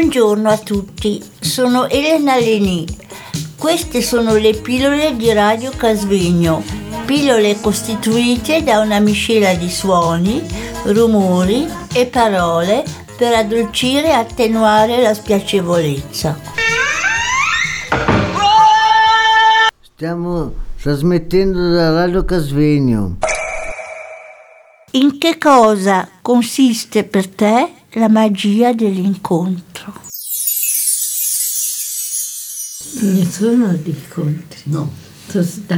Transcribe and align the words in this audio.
Buongiorno 0.00 0.48
a 0.48 0.56
tutti, 0.56 1.22
sono 1.40 1.86
Elena 1.86 2.38
Leni. 2.38 2.86
Queste 3.58 4.00
sono 4.00 4.34
le 4.36 4.54
pillole 4.54 5.14
di 5.14 5.30
Radio 5.30 5.72
Casvegno, 5.76 6.64
pillole 7.04 7.60
costituite 7.60 8.62
da 8.62 8.80
una 8.80 8.98
miscela 8.98 9.52
di 9.52 9.68
suoni, 9.68 10.42
rumori 10.84 11.68
e 11.92 12.06
parole 12.06 12.82
per 13.18 13.34
addolcire 13.34 14.06
e 14.06 14.12
attenuare 14.12 15.02
la 15.02 15.12
spiacevolezza. 15.12 16.40
Stiamo 19.82 20.54
trasmettendo 20.80 21.72
da 21.72 21.92
Radio 21.92 22.24
Casvegno. 22.24 23.18
In 24.92 25.18
che 25.18 25.36
cosa 25.36 26.08
consiste 26.22 27.04
per 27.04 27.28
te 27.28 27.74
la 27.94 28.08
magia 28.08 28.72
dell'incontro? 28.72 29.92
Nessuno 33.00 33.72
di 33.74 33.90
incontri. 33.90 34.60
No. 34.64 35.08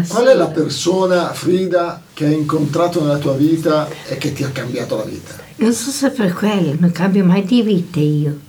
Qual 0.09 0.25
è 0.27 0.35
la 0.35 0.47
persona, 0.47 1.31
Frida, 1.35 2.01
che 2.15 2.25
hai 2.25 2.33
incontrato 2.39 3.03
nella 3.03 3.19
tua 3.19 3.35
vita 3.35 3.87
e 4.09 4.17
che 4.17 4.33
ti 4.33 4.45
ha 4.45 4.49
cambiato 4.49 4.97
la 4.97 5.05
vita? 5.05 5.35
Non 5.57 5.73
so 5.75 5.91
se 5.91 6.09
per 6.11 6.33
quello, 6.33 6.75
non 6.79 6.91
cambio 6.91 7.23
mai 7.23 7.45
di 7.45 7.61
vita 7.61 8.01
io. 8.01 8.41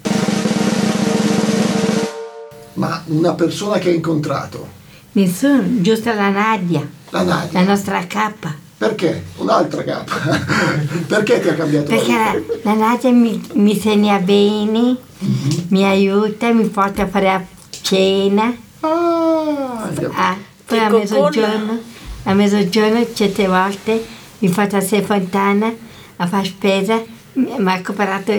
Ma 2.76 3.04
una 3.08 3.34
persona 3.34 3.80
che 3.80 3.90
hai 3.90 3.96
incontrato? 3.96 4.66
Nessuno, 5.12 5.82
giusto 5.82 6.14
la 6.14 6.30
Nadia, 6.30 6.88
La 7.10 7.22
Nadia. 7.24 7.60
la 7.60 7.66
nostra 7.68 8.08
capa. 8.08 8.56
Perché? 8.84 9.24
Un'altra 9.38 9.82
capa. 9.84 10.14
Perché 11.08 11.40
ti 11.40 11.48
ha 11.48 11.54
cambiato 11.54 11.86
Perché 11.88 12.12
la 12.12 12.34
vita? 12.36 12.54
la 12.64 12.74
Nadia 12.74 13.12
mi, 13.12 13.42
mi 13.54 13.72
insegna 13.72 14.18
bene, 14.20 14.98
Mhm. 15.20 15.66
mi 15.70 15.86
aiuta, 15.86 16.52
mi 16.52 16.66
porta 16.66 17.04
a 17.04 17.08
fare 17.08 17.26
la 17.26 17.42
cena. 17.82 18.54
Ah, 18.82 19.90
Ah, 20.16 20.36
poi 20.66 20.80
a 20.80 20.90
mezzogiorno, 20.90 21.80
a 22.24 22.34
mezzogiorno 22.34 23.06
certe 23.14 23.48
volte 23.48 24.06
mi 24.40 24.50
porta 24.50 24.78
a 24.78 24.82
fontana 24.82 25.74
a 26.18 26.28
fare 26.28 26.46
spesa, 26.46 27.02
mi 27.36 27.72
ha 27.72 27.82
comprato 27.82 28.34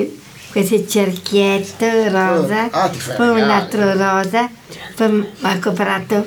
questo 0.53 0.87
cerchietto 0.87 1.87
rosa, 2.11 2.69
Ah, 2.71 2.89
ti 2.91 2.99
fai 2.99 3.17
poi 3.17 3.41
un 3.41 3.49
altro 3.49 3.93
rosa, 3.95 4.51
poi 4.95 5.11
mi 5.11 5.27
ha 5.41 5.59
comprato, 5.59 6.27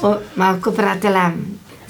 oh, 0.00 0.20
mi 0.34 0.44
ha 0.44 0.56
comprato 0.60 1.08
la, 1.08 1.32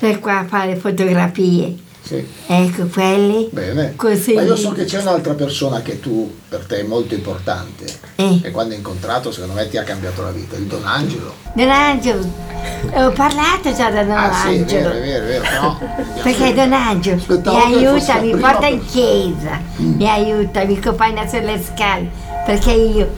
per 0.03 0.19
qua 0.19 0.41
a 0.41 0.45
fare 0.45 0.75
fotografie. 0.75 1.77
sì. 2.03 2.27
Ecco, 2.49 2.87
quelli. 2.87 3.49
Bene. 3.53 3.93
Così. 3.95 4.35
Ma 4.35 4.43
io 4.43 4.57
so 4.57 4.73
che 4.73 4.83
c'è 4.85 5.01
un'altra 5.01 5.35
persona 5.35 5.81
che 5.81 6.01
tu, 6.01 6.39
per 6.49 6.65
te, 6.67 6.81
è 6.81 6.83
molto 6.83 7.15
importante. 7.15 7.85
Eh. 8.17 8.41
E 8.43 8.51
quando 8.51 8.73
hai 8.73 8.79
incontrato, 8.79 9.31
secondo 9.31 9.55
me, 9.55 9.69
ti 9.69 9.77
ha 9.77 9.85
cambiato 9.85 10.23
la 10.23 10.33
vita. 10.33 10.57
Il 10.57 10.65
Don 10.65 10.85
Angelo. 10.85 11.33
Don 11.55 11.71
Angelo, 11.71 12.19
ho 12.95 13.13
parlato 13.13 13.73
già 13.73 13.91
da 13.91 14.03
Don 14.03 14.17
ah, 14.17 14.33
sì, 14.33 14.57
è 14.57 14.59
Angelo. 14.59 14.89
vero, 14.89 14.91
è 14.91 15.01
vero, 15.01 15.25
è 15.25 15.27
vero. 15.29 15.43
Però, 15.43 15.79
Perché 16.25 16.53
Don 16.53 16.73
Angelo 16.73 17.17
Aspettavo 17.19 17.67
mi 17.69 17.75
aiuta, 17.77 18.21
mi 18.21 18.37
porta 18.37 18.67
in 18.67 18.85
chiesa, 18.85 19.61
mi 19.77 20.11
aiuta, 20.11 20.65
mi 20.65 20.79
accompagna 20.79 21.29
sulle 21.29 21.63
scale, 21.63 22.11
perché 22.45 22.73
io 22.73 23.09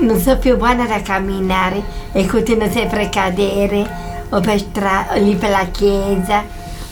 non 0.00 0.18
sono 0.20 0.38
più 0.38 0.56
buona 0.56 0.84
da 0.84 1.00
camminare 1.00 1.80
e 2.10 2.26
continuo 2.26 2.68
sempre 2.68 3.04
a 3.04 3.08
cadere, 3.08 4.07
o 4.30 4.40
per 4.40 4.58
stra- 4.58 5.08
o 5.12 5.18
lì 5.18 5.34
per 5.36 5.50
la 5.50 5.66
chiesa, 5.70 6.44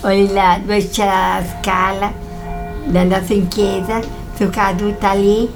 o 0.03 0.09
lì 0.09 0.33
là 0.33 0.59
dove 0.61 0.89
c'è 0.89 1.05
la 1.05 1.43
scala, 1.61 2.13
andando 2.87 3.21
in 3.29 3.49
chiesa, 3.49 4.01
sono 4.37 4.51
caduta 4.51 5.13
lì, 5.13 5.49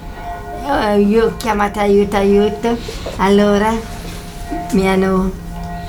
eh, 0.67 1.01
io 1.01 1.27
ho 1.27 1.37
chiamato 1.37 1.79
aiuto, 1.81 2.17
aiuto, 2.17 2.77
allora 3.17 3.73
mi 4.73 4.89
hanno, 4.89 5.31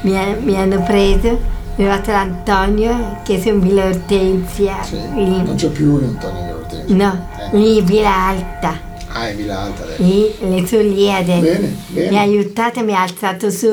mi 0.02 0.18
ha- 0.18 0.36
mi 0.40 0.56
hanno 0.56 0.82
preso, 0.84 1.40
mi 1.76 1.86
è 1.86 1.88
arrivato 1.90 2.12
l'Antonio 2.12 3.18
che 3.24 3.42
è 3.42 3.48
in 3.50 3.60
Villa 3.60 3.86
Ortensia, 3.86 4.82
sì, 4.84 4.98
lì, 5.14 5.44
non 5.44 5.56
c'è 5.56 5.68
più 5.70 5.94
un 5.94 6.04
Antonio 6.04 6.56
Ortensio. 6.56 6.96
no, 6.96 7.28
Eh. 7.52 7.58
lì 7.58 7.82
Villa 7.82 8.16
Alta, 8.28 8.90
Ah, 9.14 9.28
è 9.28 9.36
Villa 9.36 9.60
Alta 9.64 9.84
adesso. 9.84 10.04
lì, 10.04 10.34
le 10.40 10.66
sono 10.68 10.82
lì 10.84 11.12
adesso. 11.12 11.42
Bene, 11.42 11.76
bene. 11.88 12.10
Mi 12.12 12.18
ha 12.18 12.22
aiutato, 12.22 12.82
mi 12.82 12.94
ha 12.94 13.02
alzato 13.02 13.50
su, 13.50 13.68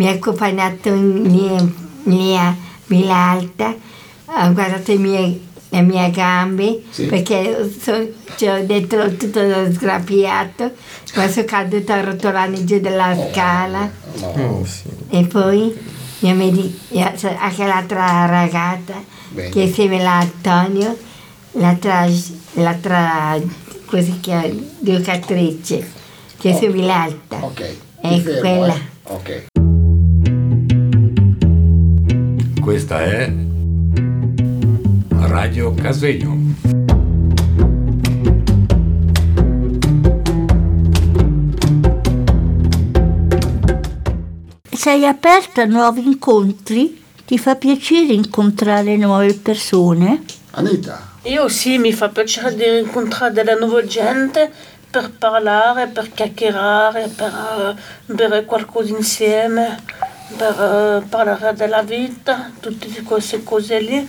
mi 0.00 0.08
ha 0.08 0.12
accompagnato 0.12 0.88
in- 0.88 1.22
lì, 1.24 1.74
lì 2.16 2.34
a 2.34 2.56
Villa 2.86 3.14
Alta, 3.32 3.74
ha 4.24 4.48
guardato 4.48 4.92
i 4.92 4.96
miei- 4.96 5.46
le 5.68 5.82
mie 5.82 6.10
gambe 6.10 6.84
Sì. 6.88 7.04
perché 7.04 7.70
so, 7.78 8.08
c'ho 8.34 8.64
dentro 8.64 9.14
tutto 9.14 9.40
sgrappiato, 9.70 10.72
ma 11.16 11.28
sono 11.28 11.44
caduta 11.44 12.00
rotolando 12.00 12.64
giù 12.64 12.80
dalla 12.80 13.14
scala. 13.30 13.90
No. 14.36 14.66
E 15.10 15.26
poi 15.26 15.78
mia 16.20 16.32
medi- 16.34 16.78
anche 17.38 17.66
l'altra 17.66 18.24
ragazza 18.24 18.94
Bene. 19.28 19.50
che 19.50 19.60
è 19.60 19.66
insieme 19.66 19.98
all'Antonio, 19.98 20.96
l'altra, 21.52 22.06
l'altra 22.54 23.38
così 23.84 24.18
che 24.20 24.66
giocatrice, 24.78 25.86
che 26.38 26.58
è 26.58 26.66
oh. 26.66 26.74
l'alta. 26.86 27.36
Ok. 27.42 27.76
ti 28.00 28.22
È 28.24 28.38
quella. 28.40 28.74
eh. 28.74 29.48
Questa 32.70 33.02
è 33.02 33.28
Radio 35.10 35.74
Casvegno. 35.74 36.54
Sei 44.70 45.04
aperta 45.04 45.62
a 45.62 45.64
nuovi 45.64 46.06
incontri? 46.06 47.02
Ti 47.26 47.38
fa 47.38 47.56
piacere 47.56 48.12
incontrare 48.12 48.96
nuove 48.96 49.34
persone? 49.34 50.22
Anita, 50.52 51.14
Io 51.22 51.48
sì, 51.48 51.76
mi 51.78 51.92
fa 51.92 52.08
piacere 52.10 52.54
di 52.54 52.78
incontrare 52.86 53.32
della 53.32 53.54
nuova 53.54 53.84
gente 53.84 54.48
per 54.88 55.10
parlare, 55.18 55.88
per 55.88 56.12
chiacchierare, 56.12 57.08
per 57.16 57.76
eh, 58.06 58.12
bere 58.12 58.44
qualcosa 58.44 58.94
insieme, 58.96 59.76
per 60.36 61.02
eh, 61.02 61.06
parlare 61.08 61.54
della 61.54 61.82
vita, 61.82 62.50
tutte 62.60 62.88
queste 63.02 63.42
cose 63.42 63.80
lì. 63.80 64.08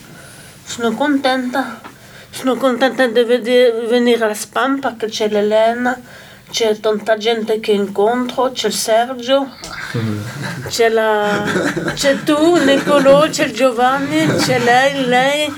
Sono 0.63 0.93
contenta. 0.93 1.81
Sono 2.29 2.55
contenta 2.55 3.05
di 3.07 3.23
vedere- 3.23 3.87
venire 3.87 4.23
alla 4.23 4.33
spam 4.33 4.79
perché 4.79 5.07
c'è 5.07 5.27
l'Elena, 5.27 5.99
c'è 6.49 6.79
tanta 6.79 7.17
gente 7.17 7.59
che 7.59 7.71
incontro, 7.71 8.51
c'è 8.51 8.69
Sergio, 8.69 9.49
c'è, 10.69 10.87
la, 10.89 11.43
c'è 11.93 12.23
tu, 12.23 12.55
Nicolò, 12.55 13.27
c'è 13.27 13.51
Giovanni, 13.51 14.25
c'è 14.37 14.59
lei, 14.59 15.05
lei, 15.05 15.53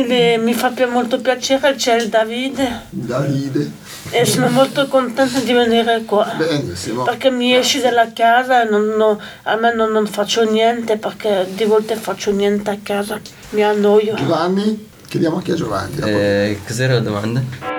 il- 0.00 0.40
mi 0.40 0.52
fa 0.54 0.72
molto 0.90 1.18
piacere, 1.20 1.74
c'è 1.74 1.96
il 1.96 2.08
Davide 2.08 2.82
Davide. 2.90 3.70
e 4.10 4.24
sono 4.24 4.48
molto 4.48 4.86
contenta 4.86 5.38
di 5.40 5.52
venire 5.52 6.02
qua. 6.04 6.34
Benissimo. 6.36 7.02
Perché 7.04 7.30
mi 7.30 7.54
esci 7.54 7.80
dalla 7.80 8.12
casa 8.12 8.62
e 8.66 8.68
non, 8.70 8.86
no- 8.96 9.18
a 9.44 9.56
me 9.56 9.74
non, 9.74 9.90
non 9.90 10.06
faccio 10.06 10.42
niente 10.44 10.96
perché 10.98 11.46
di 11.54 11.64
volte 11.64 11.96
faccio 11.96 12.30
niente 12.30 12.70
a 12.70 12.78
casa, 12.82 13.18
mi 13.50 13.62
annoio. 13.62 14.14
Giovanni? 14.14 14.88
Chiediamo 15.08 15.36
anche 15.36 15.52
a 15.52 15.54
Giovanni. 15.54 15.96
Eh, 16.04 16.60
cos'era 16.66 16.94
la 16.94 17.00
domanda? 17.00 17.75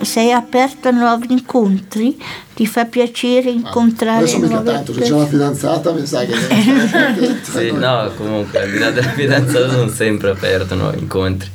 Sei 0.00 0.32
aperta 0.32 0.88
a 0.90 0.92
nuovi 0.92 1.26
incontri? 1.30 2.16
Ti 2.54 2.66
fa 2.66 2.84
piacere 2.84 3.50
incontrare 3.50 4.18
Adesso 4.18 4.38
mica 4.38 4.60
tanto, 4.60 4.92
se 4.92 5.00
c'è 5.00 5.12
una 5.12 5.26
fidanzata 5.26 5.92
mi 5.92 6.06
sa 6.06 6.24
che. 6.24 6.34
Sì, 7.42 7.72
no, 7.72 8.10
comunque, 8.16 8.62
al 8.62 8.70
di 8.70 8.78
là 8.78 8.90
della 8.90 9.10
fidanzata 9.10 9.70
sono 9.70 9.88
sempre 9.88 10.30
aperto 10.30 10.74
a 10.74 10.76
nuovi 10.76 10.98
incontri. 10.98 11.50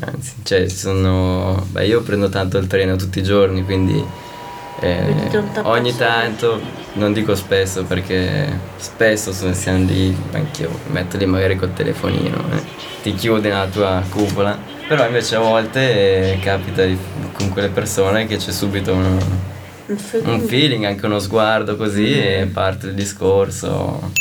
Anzi, 0.00 0.32
cioè, 0.42 0.68
ci 0.68 0.76
sono... 0.76 1.66
Beh, 1.70 1.86
io 1.86 2.02
prendo 2.02 2.28
tanto 2.28 2.58
il 2.58 2.66
treno 2.66 2.96
tutti 2.96 3.18
i 3.18 3.22
giorni, 3.22 3.64
quindi 3.64 4.04
eh, 4.80 5.42
ogni 5.62 5.96
tanto, 5.96 6.60
non 6.94 7.12
dico 7.14 7.34
spesso 7.34 7.84
perché 7.84 8.58
spesso 8.76 9.32
sono, 9.32 9.54
siamo 9.54 9.86
lì, 9.86 10.14
anch'io 10.32 10.68
mi 10.86 10.92
metto 10.92 11.16
lì 11.16 11.24
magari 11.24 11.56
col 11.56 11.72
telefonino, 11.72 12.36
eh, 12.52 12.62
ti 13.02 13.14
chiudi 13.14 13.48
nella 13.48 13.68
tua 13.68 14.02
cupola, 14.10 14.58
però 14.86 15.06
invece 15.06 15.36
a 15.36 15.40
volte 15.40 16.32
eh, 16.34 16.38
capita 16.40 16.84
di- 16.84 16.98
quelle 17.56 17.70
persone 17.70 18.26
che 18.26 18.36
c'è 18.36 18.52
subito 18.52 18.92
Un 18.92 19.18
un 20.24 20.40
feeling, 20.42 20.84
anche 20.84 21.06
uno 21.06 21.18
sguardo 21.18 21.74
così 21.76 22.12
e 22.12 22.50
parte 22.52 22.88
il 22.88 22.94
discorso. 22.94 24.12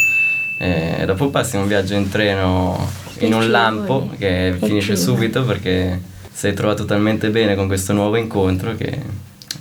E 0.57 1.03
dopo 1.05 1.29
passi 1.29 1.57
un 1.57 1.67
viaggio 1.67 1.95
in 1.95 2.07
treno 2.07 2.89
in 3.17 3.33
un 3.33 3.49
lampo 3.51 4.09
che 4.17 4.55
finisce 4.57 4.95
subito 4.95 5.43
perché 5.43 5.99
sei 6.31 6.53
trovato 6.53 6.85
talmente 6.85 7.29
bene 7.29 7.55
con 7.55 7.67
questo 7.67 7.91
nuovo 7.91 8.15
incontro 8.15 8.73
che, 8.77 9.01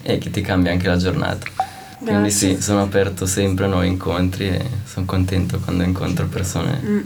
e 0.02 0.18
che 0.18 0.30
ti 0.30 0.40
cambia 0.40 0.70
anche 0.70 0.86
la 0.86 0.96
giornata. 0.96 1.44
Quindi 1.98 2.30
sì, 2.30 2.62
sono 2.62 2.80
aperto 2.82 3.26
sempre 3.26 3.64
a 3.64 3.68
nuovi 3.68 3.88
incontri 3.88 4.50
e 4.50 4.64
sono 4.84 5.04
contento 5.04 5.58
quando 5.58 5.82
incontro 5.82 6.26
persone 6.26 7.04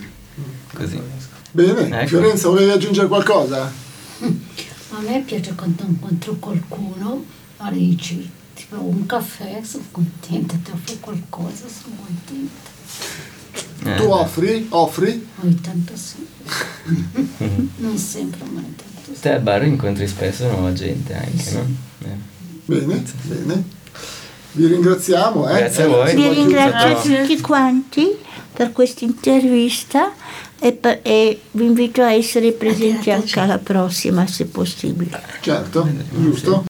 così. 0.75 1.01
Bene, 1.51 2.01
Ecco. 2.01 2.09
Fiorenza, 2.09 2.49
volevi 2.51 2.73
aggiungere 2.73 3.09
qualcosa? 3.09 3.87
A 4.99 5.01
me 5.01 5.21
piace 5.25 5.55
quando 5.55 5.85
incontro 5.87 6.35
qualcuno, 6.41 7.25
allora 7.59 7.77
dici, 7.77 8.29
tipo 8.55 8.81
un 8.83 9.07
caffè, 9.07 9.61
sono 9.63 9.85
contenta, 9.93 10.57
ti 10.61 10.73
offro 10.73 10.95
qualcosa, 10.99 11.67
sono 11.69 11.95
contenta. 12.05 12.77
Eh, 13.85 13.95
Tu 13.97 14.03
offri? 14.11 14.67
Offri? 14.71 15.29
Ogni 15.41 15.61
tanto 15.61 15.93
sì. 15.95 16.27
non 17.77 17.97
sempre, 17.97 18.41
ma 18.51 18.59
ogni 18.59 18.75
tanto 18.75 19.15
sì. 19.15 19.21
Te 19.21 19.31
al 19.35 19.41
bar 19.41 19.65
incontri 19.65 20.09
spesso 20.09 20.49
nuova 20.49 20.73
gente 20.73 21.15
anche, 21.15 21.43
Sì. 21.45 21.55
no? 21.55 21.67
Eh. 22.05 22.17
Bene, 22.65 23.05
bene. 23.23 23.65
Vi 24.53 24.67
ringraziamo. 24.67 25.49
Eh? 25.49 25.59
Grazie 25.59 25.83
a 25.85 25.87
voi. 25.87 26.15
Vi 26.17 26.29
ringrazio 26.29 27.21
tutti 27.21 27.41
quanti 27.41 28.17
per 28.59 28.73
questa 28.73 29.05
intervista 29.05 30.13
e, 30.59 30.73
per- 30.73 30.99
e 31.05 31.43
vi 31.53 31.65
invito 31.67 32.03
a 32.03 32.11
essere 32.13 32.51
presenti 32.51 33.13
anche 33.13 33.39
alla 33.39 33.59
prossima 33.59 34.27
se 34.27 34.47
possibile. 34.47 35.23
Certo, 35.41 35.89
giusto? 36.11 36.65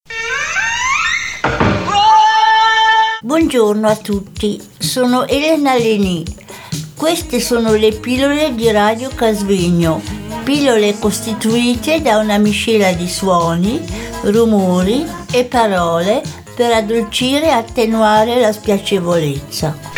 Buongiorno 3.23 3.89
a 3.89 3.97
tutti, 3.97 4.61
sono 4.77 5.27
Elena 5.27 5.79
Leni. 5.79 6.23
Queste 6.95 7.41
sono 7.41 7.73
le 7.73 7.93
pillole 7.93 8.55
di 8.55 8.71
Radio 8.71 9.09
Casvegno, 9.15 10.03
pillole 10.45 10.99
costituite 10.99 12.03
da 12.03 12.19
una 12.19 12.37
miscela 12.37 12.93
di 12.93 13.09
suoni, 13.09 13.81
rumori 14.25 15.07
e 15.33 15.47
parole 15.47 16.23
per 16.55 16.71
addolcire 16.71 17.47
e 17.47 17.51
attenuare 17.51 18.39
la 18.41 18.53
spiacevolezza. 18.53 19.98